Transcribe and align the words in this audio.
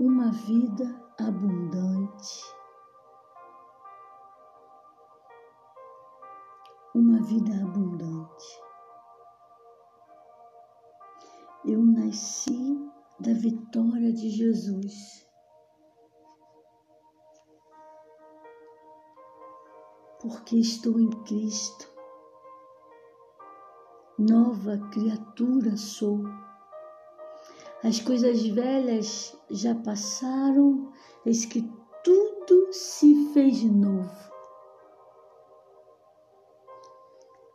uma 0.00 0.32
vida 0.32 0.84
abundante. 1.18 2.42
Uma 6.94 7.22
vida 7.22 7.52
abundante. 7.62 8.62
Eu 11.66 11.84
nasci 11.84 12.90
da 13.20 13.34
vitória 13.34 14.10
de 14.10 14.30
Jesus. 14.30 15.28
Porque 20.22 20.56
estou 20.56 20.98
em 20.98 21.10
Cristo. 21.24 21.86
Nova 24.18 24.78
criatura 24.90 25.76
sou. 25.76 26.49
As 27.82 27.98
coisas 27.98 28.46
velhas 28.46 29.34
já 29.48 29.74
passaram, 29.74 30.92
eis 31.24 31.46
que 31.46 31.62
tudo 32.04 32.72
se 32.72 33.32
fez 33.32 33.64
novo. 33.64 34.30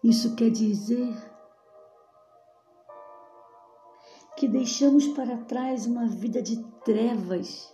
Isso 0.04 0.36
quer 0.36 0.50
dizer 0.50 1.16
que 4.36 4.48
deixamos 4.48 5.08
para 5.10 5.38
trás 5.46 5.86
uma 5.86 6.08
vida 6.08 6.42
de 6.42 6.62
trevas 6.84 7.72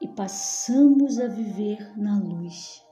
e 0.00 0.08
passamos 0.08 1.18
a 1.18 1.26
viver 1.26 1.98
na 1.98 2.18
luz. 2.18 2.84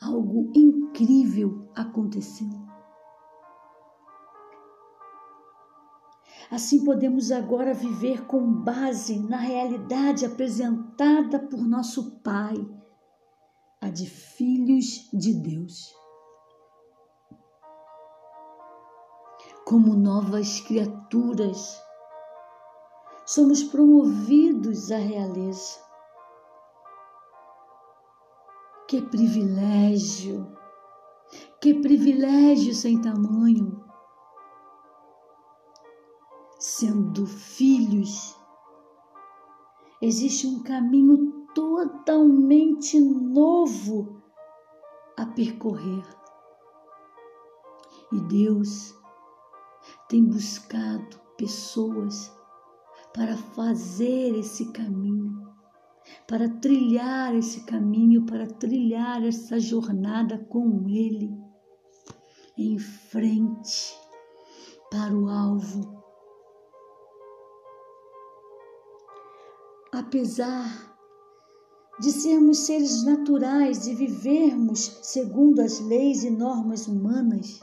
Algo 0.00 0.52
incrível 0.54 1.70
aconteceu. 1.74 2.71
Assim 6.52 6.84
podemos 6.84 7.32
agora 7.32 7.74
viver 7.74 8.26
com 8.26 8.52
base 8.52 9.18
na 9.18 9.38
realidade 9.38 10.24
apresentada 10.24 11.40
por 11.40 11.66
nosso 11.66 12.20
Pai, 12.20 12.54
a 13.80 13.88
de 13.88 14.06
filhos 14.06 15.08
de 15.12 15.34
Deus. 15.34 16.02
como 19.72 19.94
novas 19.94 20.60
criaturas. 20.60 21.80
Somos 23.24 23.62
promovidos 23.62 24.90
à 24.90 24.98
realeza. 24.98 25.80
Que 28.86 29.00
privilégio! 29.00 30.46
Que 31.58 31.72
privilégio 31.80 32.74
sem 32.74 33.00
tamanho! 33.00 33.91
Sendo 36.82 37.28
filhos, 37.28 38.36
existe 40.00 40.48
um 40.48 40.64
caminho 40.64 41.46
totalmente 41.54 42.98
novo 42.98 44.20
a 45.16 45.24
percorrer. 45.24 46.04
E 48.10 48.18
Deus 48.22 48.92
tem 50.08 50.24
buscado 50.24 51.20
pessoas 51.38 52.36
para 53.14 53.36
fazer 53.36 54.36
esse 54.36 54.72
caminho, 54.72 55.40
para 56.26 56.48
trilhar 56.48 57.32
esse 57.36 57.60
caminho, 57.64 58.26
para 58.26 58.48
trilhar 58.48 59.22
essa 59.22 59.60
jornada 59.60 60.36
com 60.36 60.88
Ele 60.88 61.32
em 62.58 62.76
frente 62.76 63.96
para 64.90 65.14
o 65.14 65.28
alvo. 65.28 66.01
Apesar 69.94 70.96
de 72.00 72.10
sermos 72.10 72.60
seres 72.60 73.04
naturais 73.04 73.86
e 73.86 73.94
vivermos 73.94 75.00
segundo 75.02 75.60
as 75.60 75.80
leis 75.80 76.24
e 76.24 76.30
normas 76.30 76.88
humanas, 76.88 77.60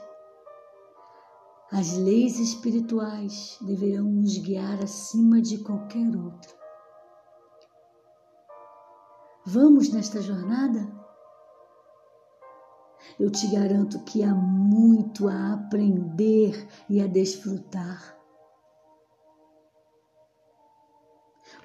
as 1.71 1.97
leis 1.97 2.37
espirituais 2.37 3.57
deverão 3.61 4.03
nos 4.03 4.37
guiar 4.37 4.79
acima 4.83 5.41
de 5.41 5.57
qualquer 5.63 6.15
outra. 6.15 6.53
Vamos 9.43 9.91
nesta 9.91 10.21
jornada? 10.21 10.87
Eu 13.19 13.31
te 13.31 13.47
garanto 13.47 14.03
que 14.03 14.21
há 14.21 14.35
muito 14.35 15.27
a 15.27 15.53
aprender 15.53 16.67
e 16.87 17.01
a 17.01 17.07
desfrutar. 17.07 18.18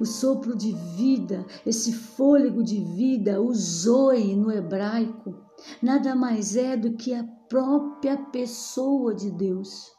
O 0.00 0.05
sopro 0.05 0.56
de 0.56 0.72
vida, 0.72 1.47
esse 1.65 1.93
fôlego 1.93 2.65
de 2.65 2.81
vida, 2.81 3.41
o 3.41 3.55
zoe 3.55 4.34
no 4.34 4.50
hebraico, 4.50 5.34
nada 5.81 6.16
mais 6.16 6.56
é 6.56 6.77
do 6.77 6.94
que 6.94 7.15
a 7.15 7.22
própria 7.49 8.16
pessoa 8.16 9.15
de 9.15 9.31
Deus. 9.31 9.93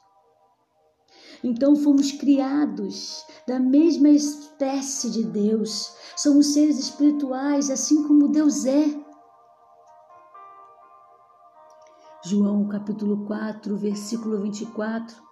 Então 1.41 1.75
fomos 1.75 2.11
criados 2.11 3.23
da 3.47 3.59
mesma 3.59 4.09
espécie 4.09 5.09
de 5.11 5.23
Deus. 5.23 5.95
Somos 6.17 6.47
seres 6.47 6.77
espirituais, 6.79 7.69
assim 7.69 8.05
como 8.07 8.27
Deus 8.27 8.65
é. 8.65 8.85
João 12.25 12.67
capítulo 12.67 13.25
4, 13.25 13.77
versículo 13.77 14.41
24 14.41 15.25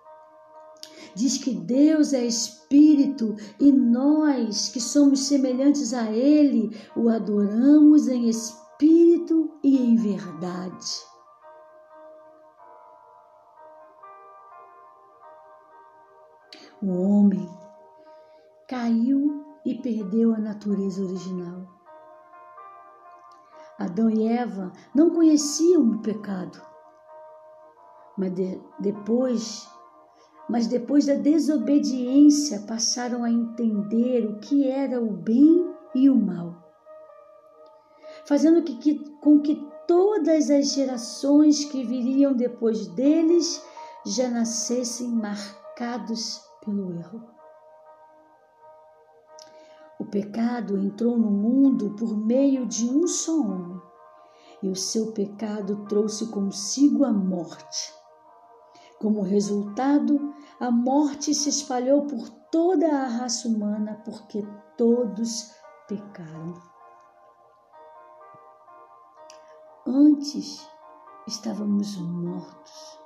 diz 1.16 1.38
que 1.38 1.54
Deus 1.54 2.14
é 2.14 2.26
espírito 2.26 3.36
e 3.60 3.72
nós, 3.72 4.70
que 4.70 4.82
somos 4.82 5.28
semelhantes 5.28 5.94
a 5.94 6.12
Ele, 6.12 6.76
o 6.96 7.10
adoramos 7.10 8.08
em 8.08 8.28
espírito 8.30 9.52
e 9.64 9.78
em 9.78 9.96
verdade. 9.96 11.14
O 16.82 16.92
homem 17.02 17.50
caiu 18.68 19.46
e 19.66 19.76
perdeu 19.76 20.34
a 20.34 20.38
natureza 20.38 21.02
original. 21.02 21.66
Adão 23.80 24.10
e 24.10 24.28
Eva 24.28 24.72
não 24.94 25.10
conheciam 25.10 25.82
o 25.92 26.02
pecado, 26.02 26.62
mas 28.18 28.34
de, 28.34 28.62
depois, 28.80 29.68
mas 30.50 30.68
depois 30.68 31.06
da 31.06 31.16
desobediência 31.16 32.60
passaram 32.68 33.24
a 33.24 33.32
entender 33.32 34.26
o 34.26 34.40
que 34.40 34.68
era 34.68 35.02
o 35.02 35.12
bem 35.12 35.74
e 35.96 36.10
o 36.10 36.16
mal, 36.16 36.56
fazendo 38.26 38.64
que, 38.64 38.76
que, 38.78 39.00
com 39.22 39.40
que 39.40 39.56
todas 39.88 40.50
as 40.50 40.74
gerações 40.74 41.66
que 41.66 41.84
viriam 41.84 42.34
depois 42.34 42.88
deles 42.88 43.64
já 44.06 44.30
nascessem 44.30 45.10
marcados 45.10 46.42
pelo 46.64 46.94
erro. 46.94 47.34
O 50.00 50.06
pecado 50.06 50.78
entrou 50.78 51.18
no 51.18 51.32
mundo 51.32 51.96
por 51.98 52.18
meio 52.18 52.66
de 52.66 52.86
um 52.86 53.08
só 53.08 53.40
homem, 53.40 53.82
e 54.62 54.70
o 54.70 54.76
seu 54.76 55.12
pecado 55.14 55.86
trouxe 55.88 56.28
consigo 56.28 57.06
a 57.06 57.12
morte. 57.12 58.03
Como 59.04 59.22
resultado, 59.22 60.34
a 60.60 60.72
morte 60.72 61.36
se 61.36 61.50
espalhou 61.50 62.08
por 62.08 62.28
toda 62.52 62.88
a 62.88 63.08
raça 63.08 63.48
humana, 63.48 64.02
porque 64.04 64.48
todos 64.76 65.52
pecaram. 65.88 66.54
Antes 69.86 70.68
estávamos 71.28 71.98
mortos 71.98 73.04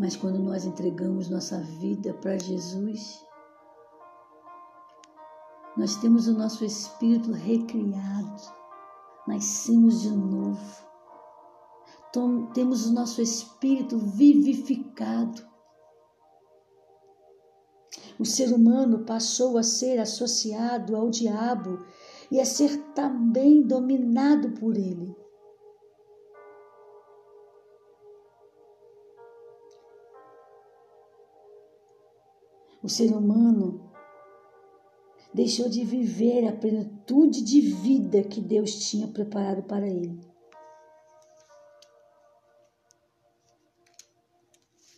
Mas 0.00 0.16
quando 0.16 0.38
nós 0.38 0.64
entregamos 0.64 1.28
nossa 1.28 1.60
vida 1.60 2.14
para 2.14 2.38
Jesus, 2.38 3.22
nós 5.76 5.96
temos 5.96 6.26
o 6.26 6.32
nosso 6.32 6.64
espírito 6.64 7.32
recriado, 7.32 8.42
nascemos 9.28 10.00
de 10.00 10.08
novo, 10.08 10.89
temos 12.54 12.86
o 12.86 12.92
nosso 12.92 13.22
espírito 13.22 13.98
vivificado. 13.98 15.48
O 18.18 18.24
ser 18.24 18.52
humano 18.52 19.04
passou 19.04 19.56
a 19.56 19.62
ser 19.62 19.98
associado 19.98 20.94
ao 20.94 21.08
diabo 21.08 21.78
e 22.30 22.38
a 22.38 22.44
ser 22.44 22.76
também 22.94 23.62
dominado 23.62 24.50
por 24.52 24.76
ele. 24.76 25.16
O 32.82 32.88
ser 32.88 33.12
humano 33.12 33.90
deixou 35.32 35.68
de 35.68 35.84
viver 35.84 36.46
a 36.48 36.52
plenitude 36.52 37.42
de 37.42 37.60
vida 37.60 38.22
que 38.22 38.40
Deus 38.40 38.74
tinha 38.88 39.06
preparado 39.08 39.62
para 39.62 39.88
ele. 39.88 40.29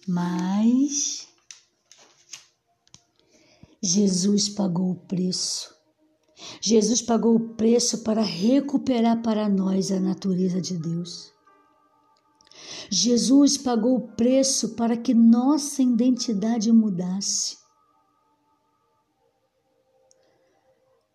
Mas 0.07 1.29
Jesus 3.83 4.49
pagou 4.49 4.93
o 4.93 5.07
preço. 5.07 5.75
Jesus 6.61 7.03
pagou 7.03 7.37
o 7.37 7.55
preço 7.55 8.03
para 8.03 8.23
recuperar 8.23 9.23
para 9.23 9.49
nós 9.49 9.91
a 9.91 10.01
natureza 10.01 10.61
de 10.61 10.77
Deus. 10.77 11.33
Jesus 12.91 13.57
pagou 13.57 13.97
o 13.97 14.09
preço 14.15 14.75
para 14.75 14.97
que 14.97 15.15
nossa 15.15 15.83
identidade 15.83 16.71
mudasse. 16.71 17.57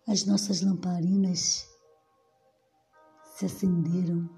As 0.08 0.26
nossas 0.26 0.62
lamparinas 0.62 1.68
se 3.36 3.46
acenderam. 3.46 4.30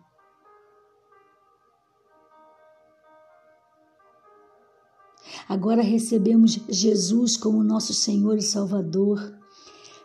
Agora 5.49 5.81
recebemos 5.81 6.59
Jesus 6.69 7.35
como 7.35 7.63
nosso 7.63 7.91
Senhor 7.91 8.37
e 8.37 8.41
Salvador. 8.43 9.35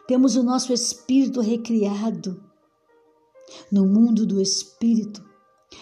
Temos 0.09 0.37
o 0.37 0.43
nosso 0.43 0.73
espírito 0.73 1.43
recriado. 1.43 2.43
No 3.71 3.87
mundo 3.87 4.25
do 4.25 4.41
espírito, 4.41 5.23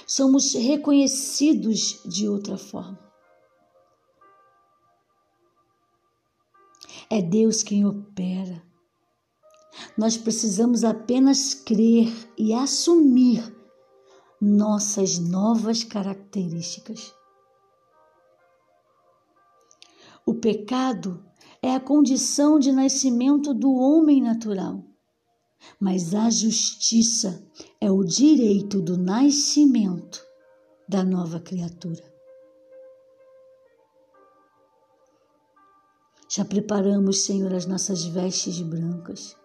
somos 0.04 0.52
reconhecidos 0.54 2.00
de 2.04 2.28
outra 2.28 2.58
forma. 2.58 2.98
É 7.08 7.22
Deus 7.22 7.62
quem 7.62 7.86
opera. 7.86 8.60
Nós 9.96 10.16
precisamos 10.16 10.82
apenas 10.82 11.54
crer 11.54 12.12
e 12.36 12.52
assumir 12.52 13.54
nossas 14.40 15.20
novas 15.20 15.84
características. 15.84 17.14
O 20.24 20.34
pecado 20.34 21.24
é 21.60 21.74
a 21.74 21.80
condição 21.80 22.58
de 22.58 22.70
nascimento 22.70 23.52
do 23.52 23.72
homem 23.72 24.22
natural, 24.22 24.84
mas 25.80 26.14
a 26.14 26.30
justiça 26.30 27.44
é 27.80 27.90
o 27.90 28.04
direito 28.04 28.80
do 28.80 28.96
nascimento 28.96 30.24
da 30.88 31.04
nova 31.04 31.40
criatura. 31.40 32.12
Já 36.28 36.44
preparamos, 36.44 37.24
Senhor, 37.24 37.52
as 37.52 37.66
nossas 37.66 38.04
vestes 38.04 38.60
brancas. 38.62 39.36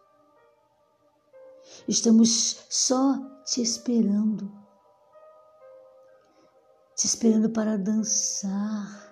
Estamos 1.88 2.66
só 2.70 3.20
te 3.44 3.62
esperando, 3.62 4.52
te 6.96 7.06
esperando 7.06 7.50
para 7.50 7.78
dançar 7.78 9.07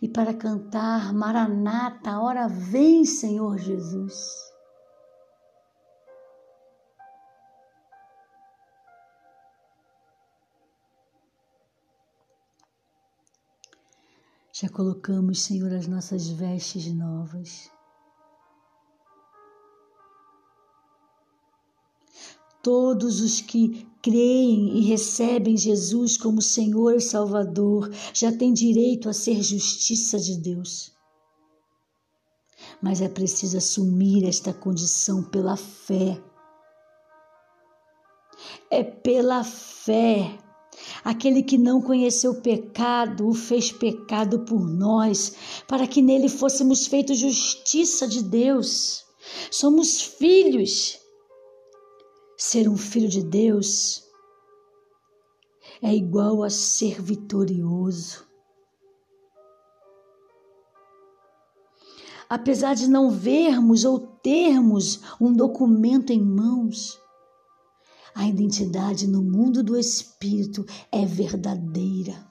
e 0.00 0.08
para 0.08 0.32
cantar 0.34 1.12
Maranata, 1.12 2.20
hora 2.20 2.48
vem, 2.48 3.04
Senhor 3.04 3.58
Jesus. 3.58 4.48
Já 14.52 14.68
colocamos, 14.68 15.42
Senhor, 15.42 15.72
as 15.72 15.86
nossas 15.86 16.28
vestes 16.28 16.92
novas. 16.92 17.70
Todos 22.68 23.22
os 23.22 23.40
que 23.40 23.88
creem 24.02 24.76
e 24.76 24.80
recebem 24.82 25.56
Jesus 25.56 26.18
como 26.18 26.42
Senhor 26.42 26.96
e 26.96 27.00
Salvador 27.00 27.90
já 28.12 28.30
têm 28.30 28.52
direito 28.52 29.08
a 29.08 29.14
ser 29.14 29.42
justiça 29.42 30.18
de 30.18 30.36
Deus. 30.36 30.92
Mas 32.82 33.00
é 33.00 33.08
preciso 33.08 33.56
assumir 33.56 34.28
esta 34.28 34.52
condição 34.52 35.22
pela 35.22 35.56
fé. 35.56 36.22
É 38.70 38.84
pela 38.84 39.42
fé. 39.42 40.38
Aquele 41.02 41.42
que 41.42 41.56
não 41.56 41.80
conheceu 41.80 42.32
o 42.32 42.42
pecado, 42.42 43.26
o 43.26 43.32
fez 43.32 43.72
pecado 43.72 44.40
por 44.40 44.60
nós, 44.68 45.32
para 45.66 45.86
que 45.86 46.02
nele 46.02 46.28
fôssemos 46.28 46.86
feitos 46.86 47.16
justiça 47.16 48.06
de 48.06 48.22
Deus. 48.22 49.06
Somos 49.50 50.02
filhos 50.02 51.07
Ser 52.40 52.68
um 52.68 52.76
filho 52.76 53.08
de 53.08 53.20
Deus 53.20 54.04
é 55.82 55.92
igual 55.92 56.44
a 56.44 56.48
ser 56.48 57.02
vitorioso. 57.02 58.28
Apesar 62.30 62.74
de 62.74 62.88
não 62.88 63.10
vermos 63.10 63.84
ou 63.84 63.98
termos 63.98 65.00
um 65.20 65.32
documento 65.32 66.12
em 66.12 66.22
mãos, 66.22 66.96
a 68.14 68.28
identidade 68.28 69.08
no 69.08 69.20
mundo 69.20 69.60
do 69.60 69.76
espírito 69.76 70.64
é 70.92 71.04
verdadeira. 71.04 72.24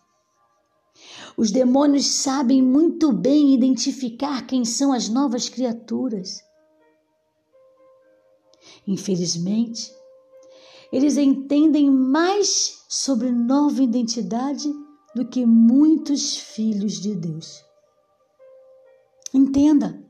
Os 1.36 1.52
demônios 1.52 2.06
sabem 2.08 2.62
muito 2.62 3.12
bem 3.12 3.54
identificar 3.54 4.48
quem 4.48 4.64
são 4.64 4.94
as 4.94 5.10
novas 5.10 5.50
criaturas. 5.50 6.47
Infelizmente, 8.88 9.94
eles 10.92 11.18
entendem 11.18 11.92
mais 11.92 12.86
sobre 12.88 13.32
nova 13.32 13.84
identidade 13.84 14.72
do 15.14 15.28
que 15.28 15.46
muitos 15.46 16.38
filhos 16.38 16.94
de 16.94 17.16
Deus. 17.16 17.64
Entenda, 19.34 20.02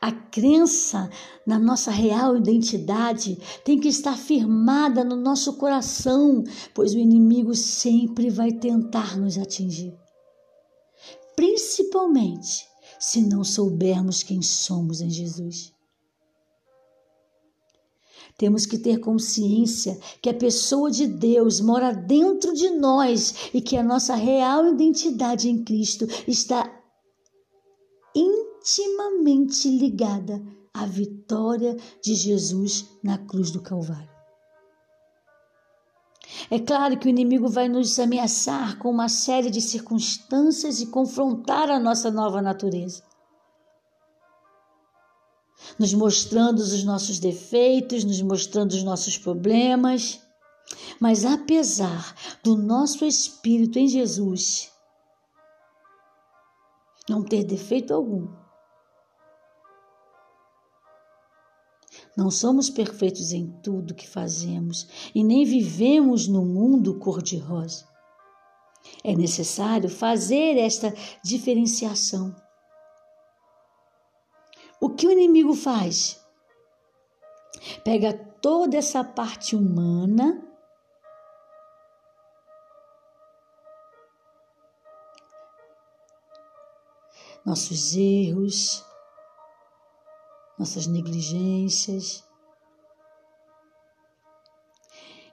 a 0.00 0.10
crença 0.10 1.08
na 1.46 1.58
nossa 1.58 1.90
real 1.90 2.36
identidade 2.36 3.38
tem 3.64 3.78
que 3.78 3.88
estar 3.88 4.16
firmada 4.16 5.04
no 5.04 5.14
nosso 5.14 5.56
coração, 5.56 6.42
pois 6.74 6.92
o 6.92 6.98
inimigo 6.98 7.54
sempre 7.54 8.28
vai 8.28 8.50
tentar 8.50 9.16
nos 9.16 9.38
atingir. 9.38 9.94
Principalmente 11.36 12.66
se 12.98 13.22
não 13.22 13.44
soubermos 13.44 14.22
quem 14.22 14.42
somos 14.42 15.00
em 15.00 15.10
Jesus. 15.10 15.72
Temos 18.42 18.66
que 18.66 18.76
ter 18.76 18.98
consciência 18.98 19.96
que 20.20 20.28
a 20.28 20.34
pessoa 20.34 20.90
de 20.90 21.06
Deus 21.06 21.60
mora 21.60 21.92
dentro 21.92 22.52
de 22.52 22.70
nós 22.70 23.50
e 23.54 23.60
que 23.60 23.76
a 23.76 23.84
nossa 23.84 24.16
real 24.16 24.66
identidade 24.66 25.48
em 25.48 25.62
Cristo 25.62 26.08
está 26.26 26.68
intimamente 28.12 29.68
ligada 29.68 30.42
à 30.74 30.84
vitória 30.86 31.76
de 32.02 32.16
Jesus 32.16 32.84
na 33.00 33.16
cruz 33.16 33.52
do 33.52 33.62
Calvário. 33.62 34.10
É 36.50 36.58
claro 36.58 36.98
que 36.98 37.06
o 37.06 37.10
inimigo 37.10 37.48
vai 37.48 37.68
nos 37.68 37.96
ameaçar 37.96 38.76
com 38.80 38.90
uma 38.90 39.08
série 39.08 39.50
de 39.50 39.60
circunstâncias 39.60 40.80
e 40.80 40.86
confrontar 40.86 41.70
a 41.70 41.78
nossa 41.78 42.10
nova 42.10 42.42
natureza 42.42 43.04
nos 45.78 45.94
mostrando 45.94 46.58
os 46.58 46.84
nossos 46.84 47.18
defeitos, 47.18 48.04
nos 48.04 48.20
mostrando 48.22 48.72
os 48.72 48.82
nossos 48.82 49.18
problemas. 49.18 50.20
Mas 51.00 51.24
apesar 51.24 52.14
do 52.42 52.56
nosso 52.56 53.04
espírito 53.04 53.78
em 53.78 53.88
Jesus 53.88 54.70
não 57.08 57.22
ter 57.24 57.44
defeito 57.44 57.92
algum, 57.92 58.28
não 62.16 62.30
somos 62.30 62.68
perfeitos 62.68 63.32
em 63.32 63.50
tudo 63.62 63.94
que 63.94 64.08
fazemos 64.08 64.86
e 65.14 65.24
nem 65.24 65.44
vivemos 65.44 66.28
no 66.28 66.44
mundo 66.44 66.98
cor-de-rosa. 66.98 67.86
É 69.02 69.14
necessário 69.14 69.88
fazer 69.88 70.56
esta 70.58 70.94
diferenciação 71.24 72.34
o 74.82 74.90
que 74.90 75.06
o 75.06 75.12
inimigo 75.12 75.54
faz? 75.54 76.20
Pega 77.84 78.12
toda 78.12 78.76
essa 78.76 79.04
parte 79.04 79.54
humana 79.54 80.42
nossos 87.44 87.94
erros, 87.94 88.84
nossas 90.58 90.86
negligências 90.88 92.24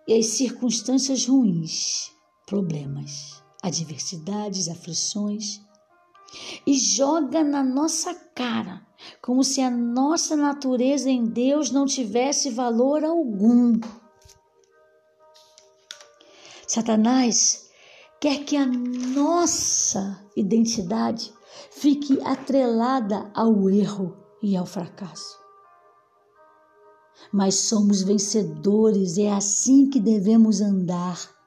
e 0.07 0.13
as 0.17 0.27
circunstâncias 0.27 1.25
ruins, 1.25 2.11
problemas, 2.45 3.43
adversidades, 3.63 4.67
aflições 4.67 5.59
e 6.67 6.73
joga 6.77 7.43
na 7.43 7.63
nossa 7.63 8.13
cara, 8.13 8.87
como 9.21 9.43
se 9.43 9.61
a 9.61 9.69
nossa 9.69 10.35
natureza 10.35 11.09
em 11.09 11.25
Deus 11.25 11.71
não 11.71 11.85
tivesse 11.85 12.49
valor 12.49 13.03
algum. 13.03 13.79
Satanás 16.67 17.69
quer 18.19 18.43
que 18.43 18.55
a 18.55 18.65
nossa 18.65 20.23
identidade 20.35 21.33
fique 21.71 22.19
atrelada 22.23 23.31
ao 23.33 23.69
erro 23.69 24.15
e 24.41 24.55
ao 24.55 24.65
fracasso. 24.65 25.39
Mas 27.31 27.55
somos 27.55 28.01
vencedores, 28.01 29.17
é 29.17 29.31
assim 29.31 29.89
que 29.89 29.99
devemos 29.99 30.61
andar. 30.61 31.38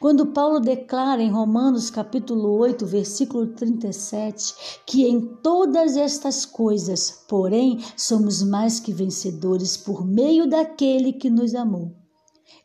Quando 0.00 0.32
Paulo 0.32 0.58
declara 0.58 1.22
em 1.22 1.30
Romanos 1.30 1.90
capítulo 1.90 2.58
8, 2.58 2.84
versículo 2.86 3.46
37, 3.48 4.82
que 4.84 5.06
em 5.06 5.20
todas 5.36 5.96
estas 5.96 6.44
coisas, 6.44 7.24
porém, 7.28 7.78
somos 7.96 8.42
mais 8.42 8.80
que 8.80 8.92
vencedores 8.92 9.76
por 9.76 10.04
meio 10.04 10.48
daquele 10.48 11.12
que 11.12 11.30
nos 11.30 11.54
amou. 11.54 11.94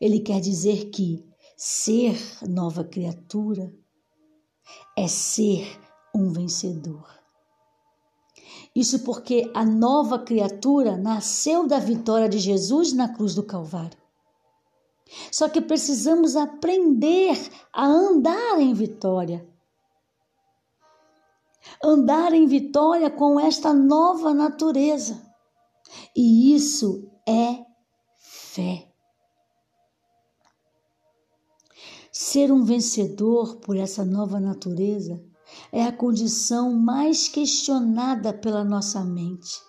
Ele 0.00 0.18
quer 0.18 0.40
dizer 0.40 0.90
que 0.90 1.24
ser 1.56 2.18
nova 2.48 2.82
criatura 2.82 3.72
é 4.98 5.06
ser 5.06 5.78
um 6.14 6.32
vencedor. 6.32 7.06
Isso 8.74 9.00
porque 9.00 9.50
a 9.54 9.64
nova 9.64 10.18
criatura 10.18 10.96
nasceu 10.96 11.66
da 11.66 11.78
vitória 11.78 12.28
de 12.28 12.38
Jesus 12.38 12.92
na 12.92 13.08
cruz 13.08 13.34
do 13.34 13.42
Calvário. 13.42 14.05
Só 15.30 15.48
que 15.48 15.60
precisamos 15.60 16.36
aprender 16.36 17.38
a 17.72 17.86
andar 17.86 18.60
em 18.60 18.74
vitória. 18.74 19.46
Andar 21.82 22.32
em 22.32 22.46
vitória 22.46 23.10
com 23.10 23.38
esta 23.38 23.72
nova 23.72 24.32
natureza. 24.34 25.24
E 26.14 26.54
isso 26.54 27.08
é 27.26 27.64
fé. 28.18 28.88
Ser 32.10 32.50
um 32.50 32.64
vencedor 32.64 33.56
por 33.56 33.76
essa 33.76 34.04
nova 34.04 34.40
natureza 34.40 35.22
é 35.70 35.84
a 35.84 35.92
condição 35.92 36.72
mais 36.72 37.28
questionada 37.28 38.32
pela 38.32 38.64
nossa 38.64 39.04
mente. 39.04 39.60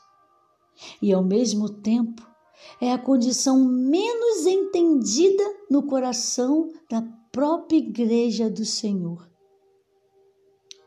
E 1.01 1.11
ao 1.11 1.23
mesmo 1.23 1.69
tempo, 1.69 2.25
é 2.81 2.91
a 2.91 2.97
condição 2.97 3.63
menos 3.63 4.45
entendida 4.45 5.43
no 5.69 5.83
coração 5.83 6.71
da 6.89 7.01
própria 7.31 7.77
Igreja 7.77 8.49
do 8.49 8.65
Senhor. 8.65 9.29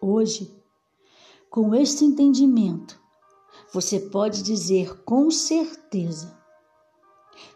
Hoje, 0.00 0.52
com 1.50 1.74
este 1.74 2.04
entendimento, 2.04 2.98
você 3.72 4.00
pode 4.00 4.42
dizer 4.42 5.02
com 5.04 5.30
certeza: 5.30 6.36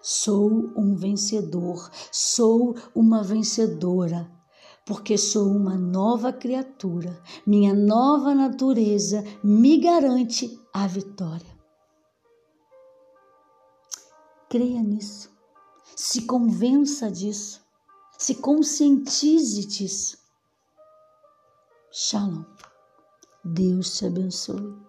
sou 0.02 0.72
um 0.76 0.94
vencedor, 0.94 1.90
sou 2.12 2.74
uma 2.94 3.22
vencedora, 3.22 4.30
porque 4.84 5.16
sou 5.16 5.48
uma 5.48 5.76
nova 5.76 6.32
criatura. 6.32 7.20
Minha 7.46 7.72
nova 7.72 8.34
natureza 8.34 9.24
me 9.42 9.78
garante 9.78 10.60
a 10.72 10.86
vitória. 10.86 11.53
Creia 14.54 14.80
nisso. 14.80 15.36
Se 15.96 16.26
convença 16.26 17.10
disso. 17.10 17.60
Se 18.16 18.36
conscientize 18.36 19.66
disso. 19.66 20.16
Shalom. 21.90 22.44
Deus 23.44 23.98
te 23.98 24.06
abençoe. 24.06 24.83